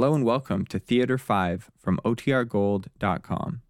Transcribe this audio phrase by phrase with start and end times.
[0.00, 3.60] Hello and welcome to Theater 5 from OTRGold.com.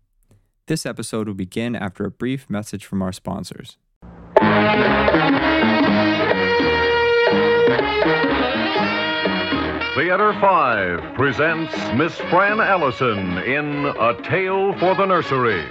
[0.68, 3.78] This episode will begin after a brief message from our sponsors.
[9.96, 15.66] Theater 5 presents Miss Fran Allison in A Tale for the Nursery.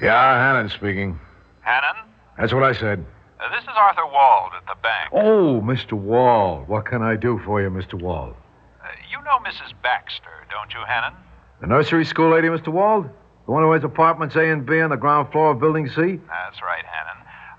[0.00, 1.18] Yeah, Hannon speaking.
[1.62, 1.96] Hannon,
[2.38, 3.04] That's what I said.
[3.40, 5.10] uh, this is Arthur Wald at the bank.
[5.12, 5.92] Oh, Mr.
[5.94, 6.68] Wald.
[6.68, 7.94] What can I do for you, Mr.
[7.94, 8.34] Wald?
[8.82, 9.72] Uh, you know Mrs.
[9.82, 11.14] Baxter, don't you, Hannon?
[11.60, 12.68] The nursery school lady, Mr.
[12.68, 13.08] Wald?
[13.46, 15.94] The one who has apartments A and B on the ground floor of Building C?
[16.28, 17.15] That's right, Hannon.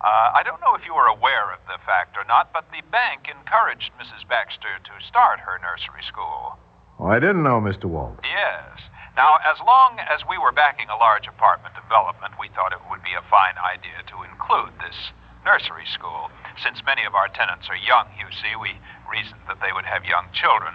[0.08, 2.80] Uh, I don't know if you were aware of the fact or not, but the
[2.96, 4.24] bank encouraged Mrs.
[4.24, 6.56] Baxter to start her nursery school.
[6.96, 7.92] Oh, I didn't know, Mr.
[7.92, 8.16] Wall.
[8.24, 8.88] Yes.
[9.20, 13.04] Now, as long as we were backing a large apartment development, we thought it would
[13.04, 14.96] be a fine idea to include this
[15.44, 16.32] nursery school.
[16.56, 18.80] Since many of our tenants are young, you see, we
[19.12, 20.72] reasoned that they would have young children.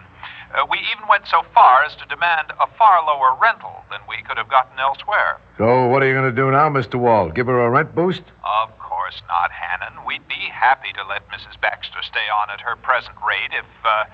[0.52, 4.20] Uh, we even went so far as to demand a far lower rental than we
[4.28, 5.40] could have gotten elsewhere.
[5.56, 7.00] So, what are you going to do now, Mr.
[7.00, 7.32] Wall?
[7.32, 8.28] Give her a rent boost?
[8.44, 8.76] Of
[9.12, 10.04] course not, Hannon.
[10.06, 11.60] We'd be happy to let Mrs.
[11.60, 14.04] Baxter stay on at her present rate if, uh,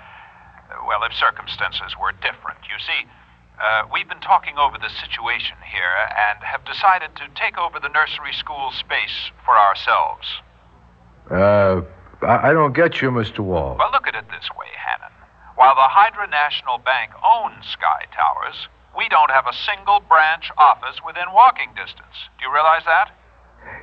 [0.86, 2.58] well, if circumstances were different.
[2.68, 3.06] You see,
[3.62, 7.88] uh, we've been talking over the situation here and have decided to take over the
[7.88, 10.26] nursery school space for ourselves.
[11.30, 11.82] Uh,
[12.22, 13.40] I, I don't get you, Mr.
[13.40, 13.76] Wall.
[13.78, 15.14] Well, look at it this way, Hannon.
[15.54, 20.98] While the Hydra National Bank owns Sky Towers, we don't have a single branch office
[21.04, 22.30] within walking distance.
[22.38, 23.17] Do you realize that?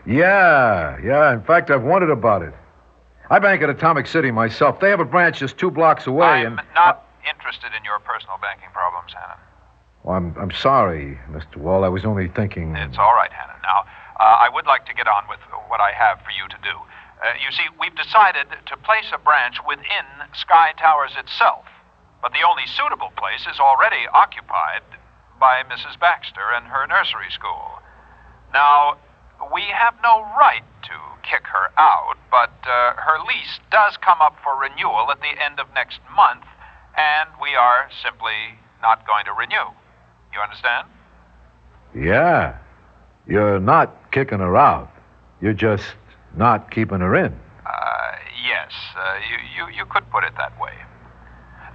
[0.06, 1.34] Yeah, yeah.
[1.34, 2.54] In fact, I've wondered about it.
[3.30, 4.80] I bank at Atomic City myself.
[4.80, 8.38] They have a branch just two blocks away, I'm and not interested in your personal
[8.40, 9.42] banking problems, Hannon.
[10.04, 11.58] Well, I'm I'm sorry, Mr.
[11.58, 11.84] Wall.
[11.84, 12.76] I was only thinking.
[12.76, 13.58] It's all right, Hannon.
[13.64, 13.86] Now,
[14.20, 16.76] uh, I would like to get on with what I have for you to do.
[17.26, 20.06] Uh, you see, we've decided to place a branch within
[20.38, 21.66] Sky Towers itself,
[22.22, 24.86] but the only suitable place is already occupied
[25.40, 26.00] by Mrs.
[26.00, 27.82] Baxter and her nursery school.
[28.54, 28.98] Now,
[29.54, 34.36] we have no right to kick her out, but uh, her lease does come up
[34.44, 36.46] for renewal at the end of next month,
[36.98, 39.74] and we are simply not going to renew.
[40.34, 40.88] You understand?
[41.96, 42.58] Yeah.
[43.28, 44.92] You're not kicking her out.
[45.42, 45.96] You're just
[46.36, 47.34] not keeping her in.
[47.66, 48.12] Uh,
[48.46, 50.74] yes, uh, you, you, you could put it that way.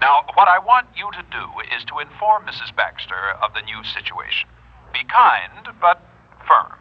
[0.01, 1.45] Now, what I want you to do
[1.77, 2.75] is to inform Mrs.
[2.75, 4.49] Baxter of the new situation.
[4.93, 6.01] Be kind, but
[6.49, 6.73] firm.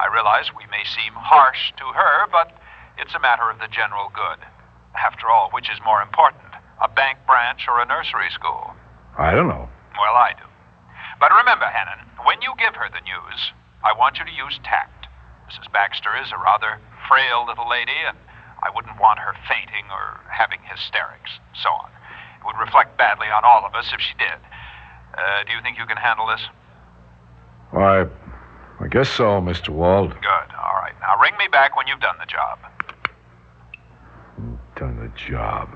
[0.00, 2.56] I realize we may seem harsh to her, but
[2.96, 4.40] it's a matter of the general good.
[4.96, 8.72] After all, which is more important, a bank branch or a nursery school?
[9.20, 9.68] I don't know.
[10.00, 10.48] Well, I do.
[11.20, 13.52] But remember, Hannon, when you give her the news,
[13.84, 15.04] I want you to use tact.
[15.52, 15.68] Mrs.
[15.68, 18.16] Baxter is a rather frail little lady, and
[18.64, 21.92] I wouldn't want her fainting or having hysterics, so on.
[22.40, 24.40] It would reflect badly on all of us if she did.
[25.12, 26.40] Uh, do you think you can handle this?
[27.70, 28.08] Why,
[28.80, 29.68] I guess so, Mr.
[29.68, 30.10] Wald.
[30.10, 30.54] Good.
[30.56, 30.94] All right.
[31.00, 32.58] Now ring me back when you've done the job.
[34.74, 35.68] Done the job.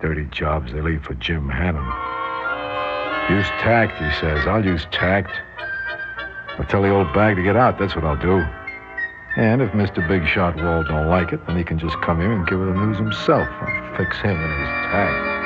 [0.00, 1.84] Dirty jobs they leave for Jim Hannon.
[3.30, 4.46] Use tact, he says.
[4.46, 5.30] I'll use tact.
[6.58, 7.78] I'll tell the old bag to get out.
[7.78, 8.42] That's what I'll do.
[9.36, 10.06] And if Mr.
[10.08, 12.66] Big Shot Wald don't like it, then he can just come here and give her
[12.66, 13.46] the news himself.
[13.46, 15.37] I'll fix him and his tact.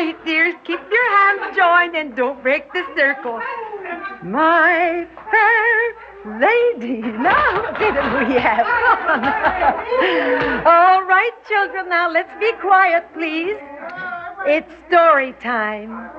[0.00, 0.54] Right, dears.
[0.64, 3.40] Keep your hands joined and don't break the circle.
[4.22, 7.00] My fair lady.
[7.00, 8.66] Now, didn't we have?
[10.66, 13.56] All right, children, now let's be quiet, please.
[14.46, 16.10] It's story time.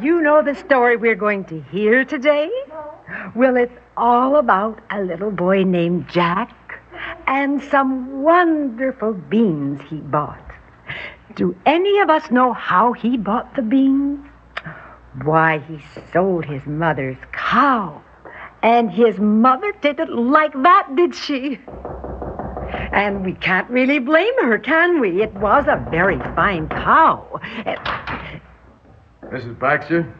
[0.00, 2.50] Do you know the story we're going to hear today?
[3.36, 6.50] Well, it's all about a little boy named Jack
[7.26, 10.52] and some wonderful beans he bought.
[11.34, 14.26] Do any of us know how he bought the beans?
[15.24, 15.80] Why, he
[16.12, 18.02] sold his mother's cow.
[18.62, 21.58] And his mother didn't like that, did she?
[22.92, 25.22] And we can't really blame her, can we?
[25.22, 27.40] It was a very fine cow.
[29.24, 29.58] Mrs.
[29.58, 30.12] Baxter?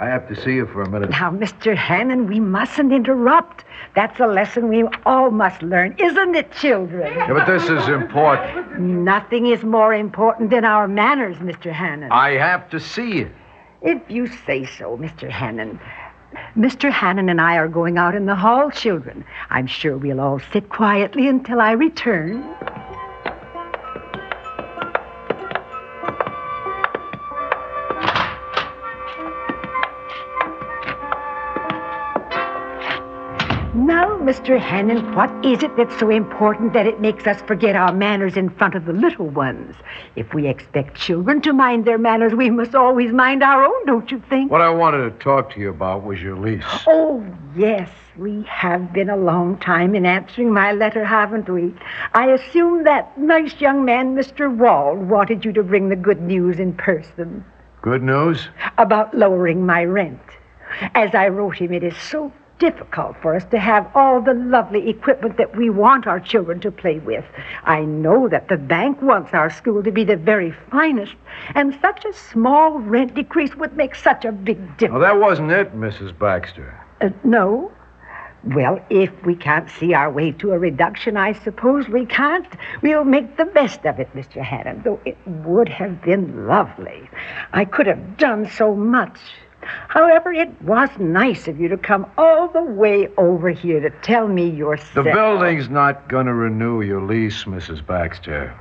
[0.00, 1.10] I have to see you for a minute.
[1.10, 1.76] Now, Mr.
[1.76, 3.64] Hannon, we mustn't interrupt.
[3.94, 7.12] That's a lesson we all must learn, isn't it, children?
[7.12, 8.80] Yeah, but this is important.
[8.80, 11.72] Nothing is more important than our manners, Mr.
[11.72, 12.10] Hannon.
[12.12, 13.30] I have to see you.
[13.82, 15.30] If you say so, Mr.
[15.30, 15.78] Hannon.
[16.56, 16.90] Mr.
[16.90, 19.24] Hannon and I are going out in the hall, children.
[19.50, 22.42] I'm sure we'll all sit quietly until I return.
[34.24, 34.58] Mr.
[34.58, 38.48] Hannon, what is it that's so important that it makes us forget our manners in
[38.48, 39.76] front of the little ones?
[40.16, 44.10] If we expect children to mind their manners, we must always mind our own, don't
[44.10, 44.50] you think?
[44.50, 46.64] What I wanted to talk to you about was your lease.
[46.86, 47.22] Oh,
[47.54, 51.74] yes, we have been a long time in answering my letter, haven't we?
[52.14, 54.50] I assume that nice young man, Mr.
[54.50, 57.44] Wald, wanted you to bring the good news in person
[57.82, 58.48] Good news?
[58.78, 60.22] about lowering my rent.
[60.94, 64.88] As I wrote him, it is so difficult for us to have all the lovely
[64.88, 67.24] equipment that we want our children to play with.
[67.64, 71.14] I know that the bank wants our school to be the very finest,
[71.54, 75.02] and such a small rent decrease would make such a big Oh, difference.
[75.02, 76.16] that wasn't it, Mrs.
[76.18, 76.80] Baxter.
[77.00, 77.72] Uh, no?
[78.46, 82.46] Well, if we can't see our way to a reduction, I suppose we can't.
[82.82, 84.42] We'll make the best of it, Mr.
[84.42, 87.08] Hannon, though it would have been lovely.
[87.54, 89.18] I could have done so much.
[89.88, 94.28] However, it was nice of you to come all the way over here to tell
[94.28, 95.04] me yourself.
[95.04, 97.84] The building's not going to renew your lease, Mrs.
[97.84, 98.54] Baxter.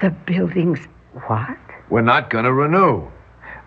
[0.00, 0.80] The building's
[1.26, 1.56] what?
[1.88, 3.08] We're not going to renew.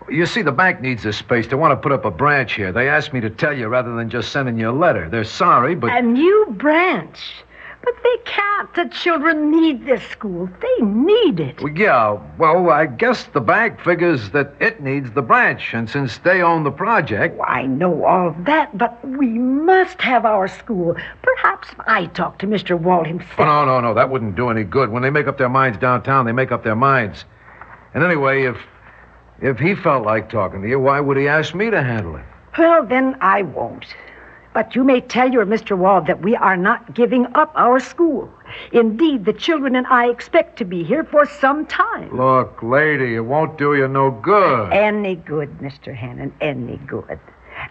[0.08, 1.46] You see, the bank needs this space.
[1.46, 2.72] They want to put up a branch here.
[2.72, 5.08] They asked me to tell you rather than just sending you a letter.
[5.08, 5.92] They're sorry, but.
[5.92, 7.18] A new branch.
[7.82, 8.74] But they can't.
[8.74, 10.48] The children need this school.
[10.60, 11.62] They need it.
[11.62, 16.18] Well, yeah, well, I guess the bank figures that it needs the branch, and since
[16.18, 17.36] they own the project.
[17.38, 20.94] Oh, I know all that, but we must have our school.
[21.22, 22.78] Perhaps I talk to Mr.
[22.78, 23.38] Wall himself.
[23.38, 24.90] Oh, no, no, no, that wouldn't do any good.
[24.90, 27.24] When they make up their minds downtown, they make up their minds.
[27.94, 28.56] And anyway, if
[29.40, 32.24] if he felt like talking to you, why would he ask me to handle it?
[32.58, 33.86] Well, then I won't.
[34.52, 35.78] But you may tell your Mr.
[35.78, 38.28] Wall that we are not giving up our school.
[38.72, 42.16] Indeed, the children and I expect to be here for some time.
[42.16, 44.72] Look, lady, it won't do you no good.
[44.72, 45.94] Any good, Mr.
[45.94, 47.20] Hannon, any good.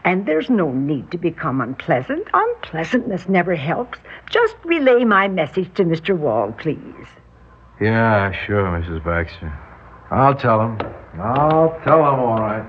[0.06, 2.28] And there's no need to become unpleasant.
[2.34, 4.00] Unpleasantness never helps.
[4.30, 6.18] Just relay my message to Mr.
[6.18, 7.08] Wall, please.
[7.82, 9.04] Yeah, sure, Mrs.
[9.04, 9.52] Baxter.
[10.12, 10.78] I'll tell him.
[11.20, 12.66] I'll tell him, all right.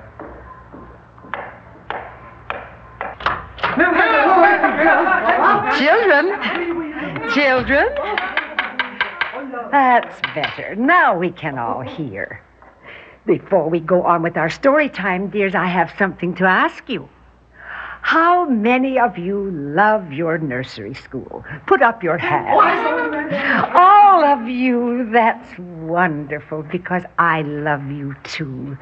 [5.79, 7.31] Children?
[7.33, 7.89] Children?
[9.71, 10.75] That's better.
[10.77, 12.43] Now we can all hear.
[13.27, 17.09] Before we go on with our story time, dears, I have something to ask you.
[18.03, 21.45] How many of you love your nursery school?
[21.67, 22.59] Put up your hand.
[23.77, 28.79] All of you, that's wonderful because I love you too.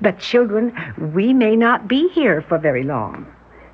[0.00, 0.72] But, children,
[1.14, 3.26] we may not be here for very long.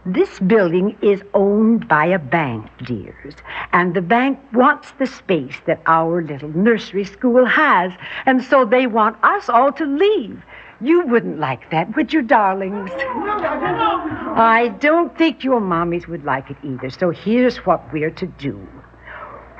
[0.08, 3.35] This building is owned by a bank, dears,
[3.73, 7.91] and the bank wants the space that our little nursery school has,
[8.25, 10.41] and so they want us all to leave.
[10.81, 12.93] You wouldn't like that, would you, darlings?
[12.94, 18.65] I don't think your mommies would like it either, so here's what we're to do.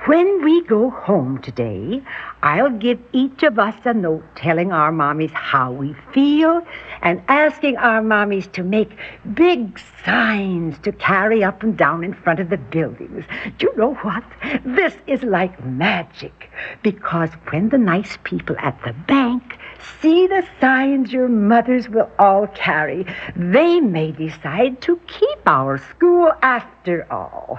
[0.07, 2.01] When we go home today,
[2.41, 6.65] I'll give each of us a note telling our mommies how we feel
[7.03, 8.97] and asking our mommies to make
[9.35, 13.25] big signs to carry up and down in front of the buildings.
[13.59, 14.23] Do you know what?
[14.65, 16.51] This is like magic
[16.85, 19.59] because when the nice people at the bank
[20.01, 26.31] see the signs your mothers will all carry, they may decide to keep our school
[26.43, 27.59] after all.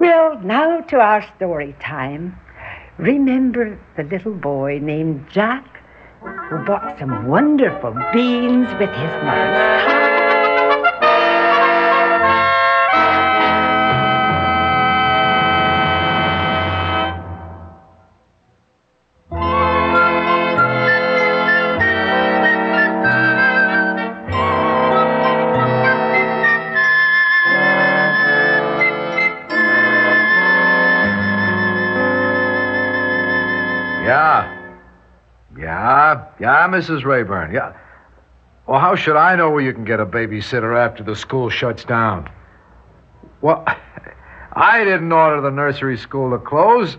[0.00, 2.34] Well, now to our story time.
[2.96, 5.82] Remember the little boy named Jack
[6.22, 10.09] who bought some wonderful beans with his mother's
[36.60, 37.06] Yeah, Mrs.
[37.06, 37.54] Rayburn.
[37.54, 37.72] Yeah.
[38.66, 41.86] Well, how should I know where you can get a babysitter after the school shuts
[41.86, 42.28] down?
[43.40, 43.64] Well,
[44.52, 46.98] I didn't order the nursery school to close.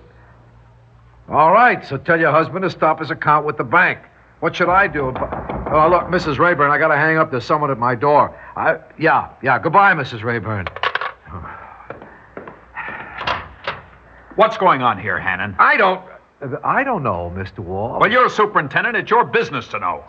[1.29, 3.99] All right, so tell your husband to stop his account with the bank.
[4.39, 5.13] What should I do?
[5.13, 6.39] Oh, look, Mrs.
[6.39, 7.29] Rayburn, I gotta hang up.
[7.29, 8.35] There's someone at my door.
[8.55, 9.59] I, yeah, yeah.
[9.59, 10.23] Goodbye, Mrs.
[10.23, 10.65] Rayburn.
[14.35, 15.55] What's going on here, Hannon?
[15.59, 16.03] I don't.
[16.63, 17.59] I don't know, Mr.
[17.59, 17.99] Wall.
[17.99, 18.95] Well, you're a superintendent.
[18.97, 20.03] It's your business to know.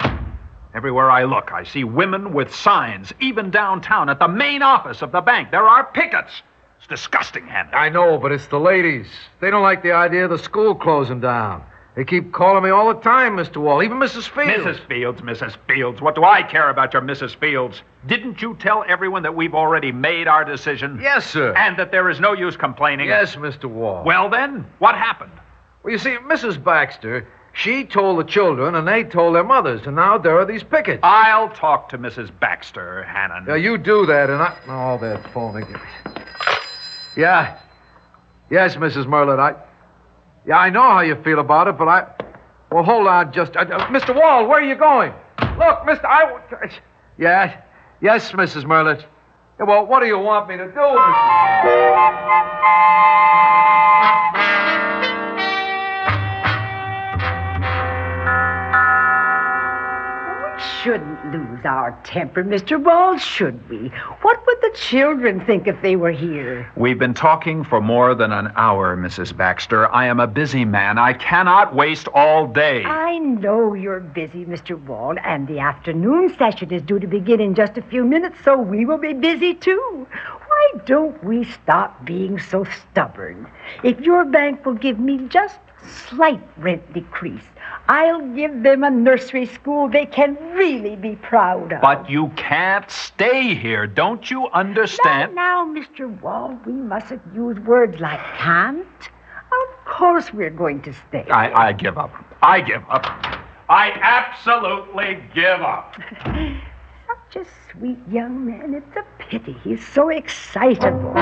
[0.74, 5.12] Everywhere I look, I see women with signs, even downtown at the main office of
[5.12, 5.50] the bank.
[5.50, 6.32] There are pickets.
[6.78, 7.74] It's disgusting, Hannon.
[7.74, 9.06] I know, but it's the ladies.
[9.40, 11.62] They don't like the idea of the school closing down.
[11.94, 13.58] They keep calling me all the time, Mr.
[13.58, 13.82] Wall.
[13.82, 14.26] Even Mrs.
[14.26, 14.64] Fields.
[14.78, 14.88] Mrs.
[14.88, 15.56] Fields, Mrs.
[15.68, 16.00] Fields.
[16.00, 17.36] What do I care about your Mrs.
[17.36, 17.82] Fields?
[18.06, 20.98] Didn't you tell everyone that we've already made our decision?
[21.02, 21.52] Yes, sir.
[21.54, 23.08] And that there is no use complaining?
[23.08, 23.66] Yes, Mr.
[23.66, 24.04] Wall.
[24.04, 25.32] Well, then, what happened?
[25.82, 26.62] Well, you see, Mrs.
[26.62, 30.62] Baxter, she told the children, and they told their mothers, and now there are these
[30.62, 31.00] pickets.
[31.02, 32.30] I'll talk to Mrs.
[32.40, 33.44] Baxter, Hannon.
[33.48, 34.56] Yeah, you do that, and I.
[34.68, 35.80] Oh, that phone again.
[37.16, 37.58] Yeah.
[38.50, 39.06] Yes, Mrs.
[39.06, 39.54] Merlin, I.
[40.46, 42.06] Yeah, I know how you feel about it, but I.
[42.70, 43.56] Well, hold on just.
[43.56, 44.14] Uh, uh, Mr.
[44.14, 45.12] Wall, where are you going?
[45.58, 46.04] Look, Mr.
[46.04, 46.38] I.
[47.18, 47.60] Yeah.
[48.00, 48.64] Yes, Mrs.
[48.64, 48.98] Merlin.
[49.58, 52.12] Yeah, well, what do you want me to do, Mrs.
[60.82, 62.82] shouldn't lose our temper, Mr.
[62.82, 63.88] Wall, should we?
[64.22, 66.70] What would the children think if they were here?
[66.76, 69.36] We've been talking for more than an hour, Mrs.
[69.36, 69.86] Baxter.
[69.92, 70.98] I am a busy man.
[70.98, 72.82] I cannot waste all day.
[72.84, 74.82] I know you're busy, Mr.
[74.84, 78.58] Wall, and the afternoon session is due to begin in just a few minutes, so
[78.58, 80.06] we will be busy too.
[80.10, 83.48] Why don't we stop being so stubborn?
[83.84, 87.44] If your bank will give me just slight rent decrease,
[87.88, 91.80] I'll give them a nursery school they can really be proud of.
[91.80, 93.86] But you can't stay here.
[93.86, 95.34] Don't you understand?
[95.34, 96.20] Now, now, Mr.
[96.20, 98.86] Wall, we mustn't use words like can't.
[98.86, 101.26] Of course we're going to stay.
[101.30, 102.12] I, I give up.
[102.42, 103.04] I give up.
[103.68, 105.94] I absolutely give up.
[107.32, 108.74] Such a sweet young man.
[108.74, 111.12] It's a pity he's so excitable.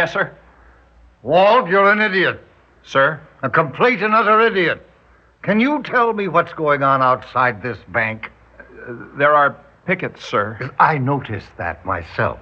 [0.00, 0.34] Yes, sir.
[1.22, 2.40] Walt, you're an idiot.
[2.82, 3.20] Sir?
[3.42, 4.86] A complete and utter idiot.
[5.42, 8.30] Can you tell me what's going on outside this bank?
[8.58, 9.54] Uh, there are
[9.84, 10.70] pickets, sir.
[10.78, 12.40] I noticed that myself.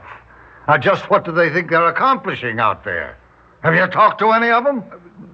[0.68, 3.16] Now, just what do they think they're accomplishing out there?
[3.62, 4.84] Have you talked to any of them?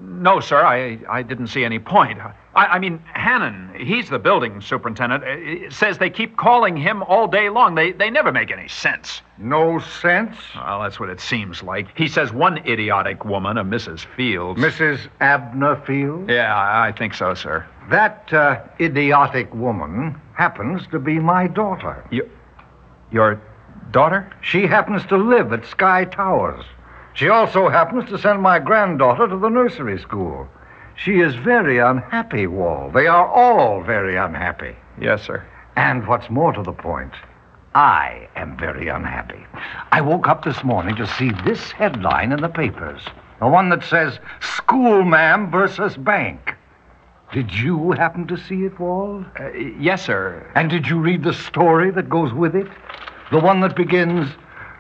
[0.00, 0.64] No, sir.
[0.64, 2.19] I, I didn't see any point.
[2.21, 7.26] I, I mean, Hannon, he's the building superintendent, uh, says they keep calling him all
[7.26, 7.75] day long.
[7.75, 9.23] They, they never make any sense.
[9.38, 10.37] No sense?
[10.54, 11.88] Well, that's what it seems like.
[11.97, 14.07] He says one idiotic woman, a Mrs.
[14.16, 14.61] Fields.
[14.61, 15.09] Mrs.
[15.21, 16.31] Abner Field?
[16.31, 17.66] Yeah, I I think so, sir.
[17.90, 22.07] That uh, idiotic woman happens to be my daughter.
[22.11, 22.31] You,
[23.11, 23.43] your
[23.90, 24.31] daughter?
[24.43, 26.64] She happens to live at Sky Towers.
[27.14, 30.49] She also happens to send my granddaughter to the nursery school.
[30.97, 32.90] She is very unhappy, Wall.
[32.92, 34.76] They are all very unhappy.
[35.00, 35.44] Yes, sir.
[35.76, 37.12] And what's more to the point,
[37.75, 39.44] I am very unhappy.
[39.90, 43.02] I woke up this morning to see this headline in the papers
[43.40, 46.54] the one that says, Schoolma'am versus Bank.
[47.33, 49.25] Did you happen to see it, Wall?
[49.38, 50.50] Uh, yes, sir.
[50.54, 52.68] And did you read the story that goes with it?
[53.33, 54.30] The one that begins,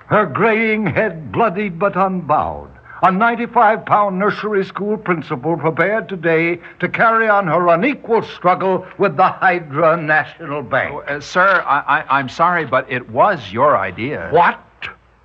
[0.08, 2.70] Her graying head bloodied but unbowed.
[3.02, 9.16] A 95 pound nursery school principal prepared today to carry on her unequal struggle with
[9.16, 11.02] the Hydra National Bank.
[11.06, 14.28] Uh, sir, I, I, I'm sorry, but it was your idea.
[14.32, 14.58] What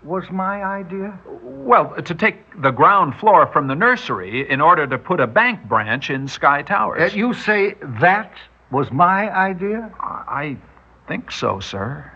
[0.04, 1.18] was my idea?
[1.42, 5.64] Well, to take the ground floor from the nursery in order to put a bank
[5.64, 7.14] branch in Sky Uh, Towers.
[7.16, 8.32] you say that
[8.72, 9.90] was my idea?
[10.02, 10.58] I
[11.08, 12.12] think so, sir.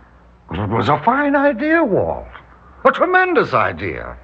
[0.52, 2.28] It was a fine idea, Walt.
[2.86, 4.18] A tremendous idea.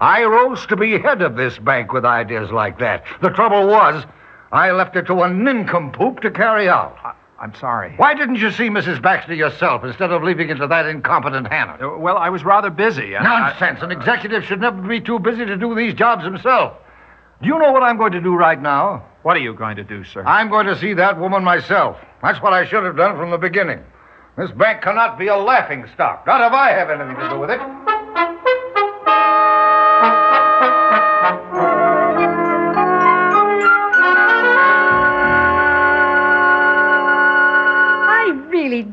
[0.00, 3.04] I rose to be head of this bank with ideas like that.
[3.22, 4.04] The trouble was,
[4.52, 6.96] I left it to a nincompoop to carry out.
[7.40, 7.94] I'm sorry.
[7.96, 9.02] Why didn't you see Mrs.
[9.02, 11.82] Baxter yourself instead of leaving it to that incompetent Hannon?
[11.82, 13.14] Uh, Well, I was rather busy.
[13.14, 13.82] and I- Nonsense.
[13.82, 16.74] An executive should never be too busy to do these jobs himself.
[17.42, 19.02] Do you know what I'm going to do right now?
[19.22, 20.22] What are you going to do, sir?
[20.26, 21.98] I'm going to see that woman myself.
[22.22, 23.80] That's what I should have done from the beginning.
[24.36, 26.26] This bank cannot be a laughing stock.
[26.26, 27.60] Not if I have anything to do with it.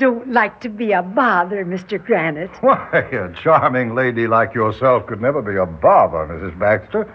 [0.01, 2.03] Don't like to be a bother, Mr.
[2.03, 2.49] Granite.
[2.61, 6.57] Why, a charming lady like yourself could never be a bother, Mrs.
[6.57, 7.05] Baxter.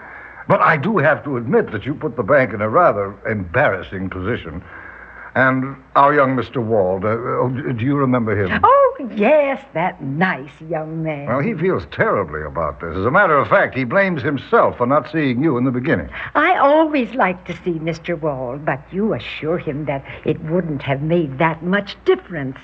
[0.46, 4.10] But I do have to admit that you put the bank in a rather embarrassing
[4.10, 4.62] position.
[5.34, 6.64] And our young Mr.
[6.64, 8.60] Wald, uh, oh, do you remember him?
[8.62, 11.26] Oh, yes, that nice young man.
[11.26, 12.96] Well, he feels terribly about this.
[12.96, 16.08] As a matter of fact, he blames himself for not seeing you in the beginning.
[16.34, 18.20] I always like to see Mr.
[18.20, 22.58] Wald, but you assure him that it wouldn't have made that much difference.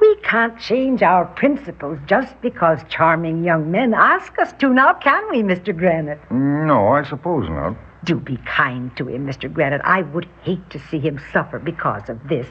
[0.00, 5.28] We can't change our principles just because charming young men ask us to, now can
[5.30, 5.76] we, Mr.
[5.76, 6.20] Granite?
[6.30, 7.76] Mm, no, I suppose not.
[8.04, 9.52] Do be kind to him, Mr.
[9.52, 9.80] Granite.
[9.84, 12.46] I would hate to see him suffer because of this.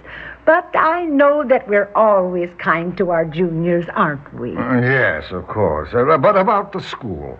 [0.45, 4.55] But I know that we're always kind to our juniors, aren't we?
[4.57, 5.93] Uh, yes, of course.
[5.93, 7.39] Uh, but about the school,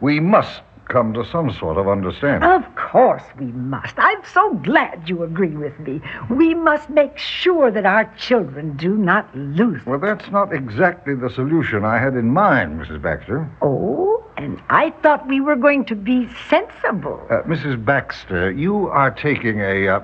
[0.00, 2.48] we must come to some sort of understanding.
[2.48, 3.94] Of course we must.
[3.96, 6.02] I'm so glad you agree with me.
[6.28, 9.84] We must make sure that our children do not lose.
[9.86, 13.00] Well, that's not exactly the solution I had in mind, Mrs.
[13.00, 13.48] Baxter.
[13.62, 17.26] Oh, and I thought we were going to be sensible.
[17.30, 17.82] Uh, Mrs.
[17.84, 19.88] Baxter, you are taking a.
[19.88, 19.98] Uh,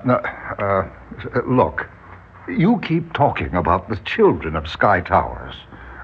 [0.59, 0.89] uh,
[1.47, 1.87] look,
[2.47, 5.55] you keep talking about the children of Sky Towers.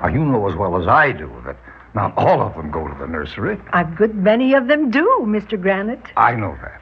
[0.01, 1.55] Now, you know as well as I do that
[1.95, 3.59] not all of them go to the nursery.
[3.73, 5.61] A good many of them do, Mr.
[5.61, 6.05] Granite.
[6.17, 6.81] I know that.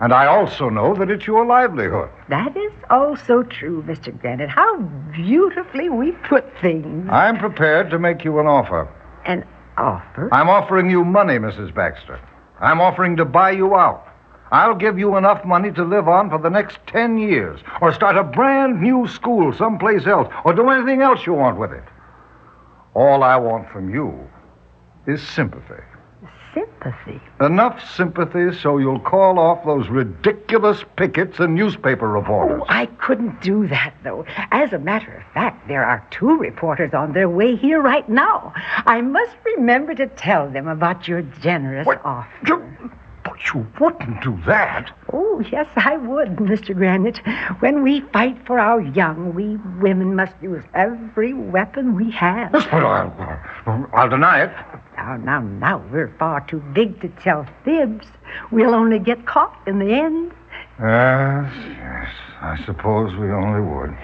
[0.00, 2.10] And I also know that it's your livelihood.
[2.28, 4.18] That is also true, Mr.
[4.18, 4.50] Granite.
[4.50, 4.78] How
[5.12, 7.08] beautifully we put things.
[7.10, 8.88] I'm prepared to make you an offer.
[9.24, 9.44] An
[9.76, 10.28] offer?
[10.32, 11.74] I'm offering you money, Mrs.
[11.74, 12.20] Baxter.
[12.60, 14.06] I'm offering to buy you out.
[14.52, 18.16] I'll give you enough money to live on for the next ten years, or start
[18.16, 21.82] a brand new school someplace else, or do anything else you want with it.
[22.94, 24.28] All I want from you
[25.06, 25.82] is sympathy.
[26.54, 27.20] Sympathy.
[27.40, 32.62] Enough sympathy so you'll call off those ridiculous pickets and newspaper reporters.
[32.62, 34.24] Oh, I couldn't do that, though.
[34.52, 38.54] As a matter of fact, there are two reporters on their way here right now.
[38.86, 42.00] I must remember to tell them about your generous What?
[42.04, 42.28] offer.
[42.46, 42.90] You-
[43.22, 44.88] but you wouldn't do that.
[45.12, 46.72] Oh, yes, I would, Mr.
[46.74, 47.18] Granite.
[47.58, 52.52] When we fight for our young, we women must use every weapon we have.
[52.54, 54.52] Yes, but I'll, I'll deny it.
[54.96, 58.06] Now, now, now, we're far too big to tell fibs.
[58.50, 60.32] We'll only get caught in the end.
[60.80, 62.08] Yes, yes.
[62.40, 63.96] I suppose we only would.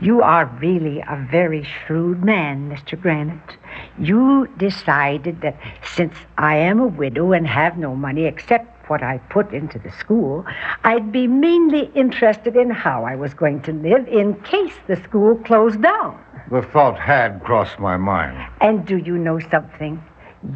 [0.00, 3.00] You are really a very shrewd man, Mr.
[3.00, 3.56] Granite.
[3.98, 5.56] You decided that
[5.94, 9.92] since I am a widow and have no money except what I put into the
[9.92, 10.44] school,
[10.82, 15.36] I'd be mainly interested in how I was going to live in case the school
[15.36, 16.18] closed down.
[16.50, 18.36] The thought had crossed my mind.
[18.60, 20.02] And do you know something?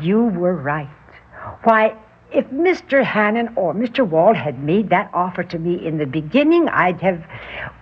[0.00, 0.88] You were right.
[1.64, 1.96] Why,
[2.32, 3.04] if Mr.
[3.04, 4.06] Hannon or Mr.
[4.06, 7.24] Wald had made that offer to me in the beginning, I'd have,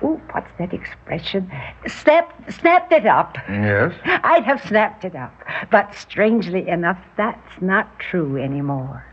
[0.02, 1.50] oh, what's that expression?
[1.86, 3.36] Snapped, snapped it up.
[3.48, 3.94] Yes?
[4.04, 5.32] I'd have snapped it up.
[5.70, 9.04] But strangely enough, that's not true anymore.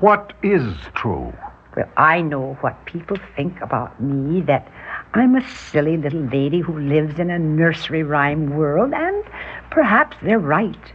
[0.00, 1.32] What is true?
[1.76, 4.68] Well, I know what people think about me, that
[5.14, 9.24] I'm a silly little lady who lives in a nursery rhyme world, and
[9.70, 10.92] perhaps they're right.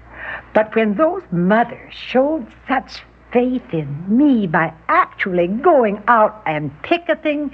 [0.54, 7.52] But when those mothers showed such faith in me by actually going out and picketing,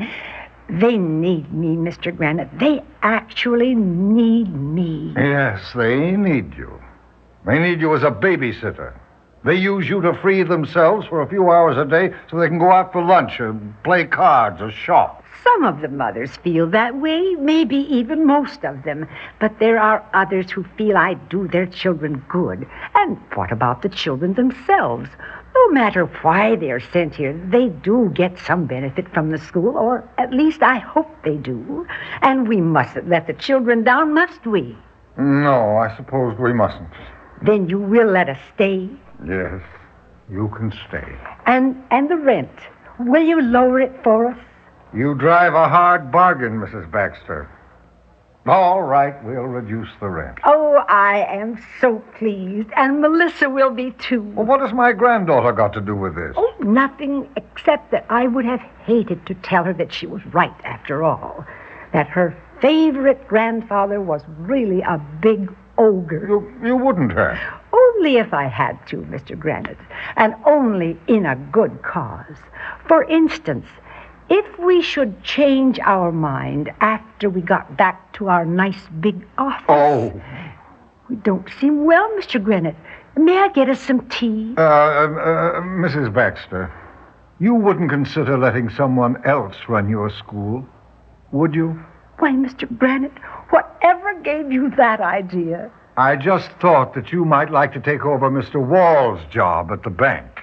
[0.69, 2.15] they need me, Mr.
[2.15, 2.49] Granite.
[2.57, 5.13] They actually need me.
[5.15, 6.81] Yes, they need you.
[7.45, 8.93] They need you as a babysitter.
[9.45, 12.57] They use you to free themselves for a few hours a day so they can
[12.57, 15.23] go out for lunch or play cards or shop.
[15.43, 19.07] Some of the mothers feel that way, maybe even most of them.
[19.39, 22.67] But there are others who feel I do their children good.
[22.95, 25.09] And what about the children themselves?
[25.53, 30.03] No matter why they're sent here, they do get some benefit from the school, or
[30.17, 31.85] at least I hope they do.
[32.23, 34.75] And we mustn't let the children down, must we?
[35.19, 36.89] No, I suppose we mustn't.
[37.43, 38.89] Then you will let us stay.
[39.25, 39.61] Yes,
[40.29, 41.15] you can stay.
[41.45, 42.51] And and the rent.
[42.99, 44.37] Will you lower it for us?
[44.93, 46.89] You drive a hard bargain, Mrs.
[46.89, 47.49] Baxter.
[48.47, 50.37] All right, we'll reduce the rent.
[50.45, 52.69] Oh, I am so pleased.
[52.77, 54.21] And Melissa will be too.
[54.21, 56.33] Well, what has my granddaughter got to do with this?
[56.37, 60.53] Oh, nothing except that I would have hated to tell her that she was right
[60.63, 61.43] after all.
[61.91, 66.27] That her favorite grandfather was really a big ogre.
[66.27, 67.39] You, you wouldn't have.
[67.97, 69.37] Only if I had to, Mr.
[69.37, 69.77] Granite,
[70.15, 72.37] and only in a good cause.
[72.87, 73.65] For instance,
[74.29, 79.65] if we should change our mind after we got back to our nice big office.
[79.69, 80.13] Oh,
[81.09, 82.43] We don't seem well, Mr.
[82.43, 82.75] Granite.
[83.17, 84.55] May I get us some tea?
[84.57, 86.13] uh, uh, Mrs.
[86.13, 86.71] Baxter,
[87.39, 90.65] you wouldn't consider letting someone else run your school,
[91.31, 91.79] would you?
[92.19, 92.65] Why, Mr.
[92.77, 93.17] Granite,
[93.51, 95.71] whatever gave you that idea?
[95.97, 98.55] I just thought that you might like to take over Mr.
[98.55, 100.34] Wall's job at the bank.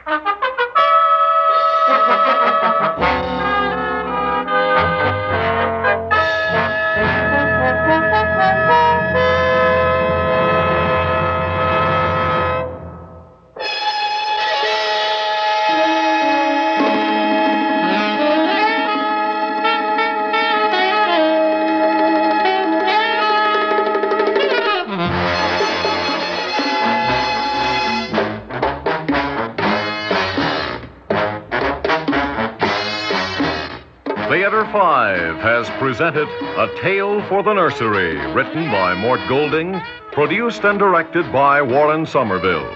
[34.63, 39.81] Theater 5 has presented A Tale for the Nursery, written by Mort Golding,
[40.13, 42.71] produced and directed by Warren Somerville.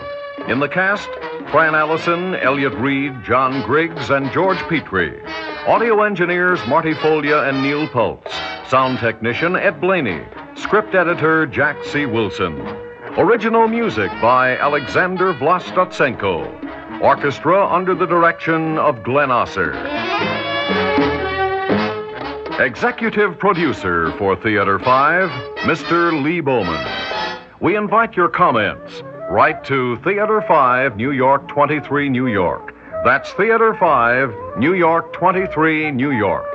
[0.49, 1.09] In the cast,
[1.53, 5.23] Fran Allison, Elliott Reid, John Griggs, and George Petrie.
[5.69, 8.35] Audio engineers Marty Folia and Neil Pultz.
[8.69, 10.25] Sound technician Ed Blaney.
[10.57, 12.05] Script editor Jack C.
[12.05, 12.61] Wilson.
[13.17, 17.01] Original music by Alexander Vlastotsenko.
[17.01, 20.56] Orchestra under the direction of Glenn Osser.
[22.59, 25.29] Executive producer for Theater 5,
[25.69, 26.23] Mr.
[26.25, 26.87] Lee Bowman.
[27.61, 29.03] We invite your comments.
[29.31, 32.75] Write to Theater 5, New York 23, New York.
[33.05, 36.47] That's Theater 5, New York 23, New York.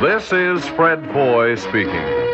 [0.00, 2.33] This is Fred Foy speaking.